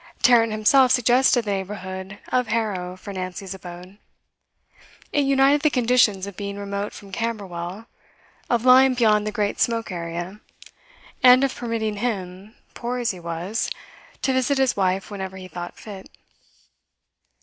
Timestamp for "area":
9.91-10.41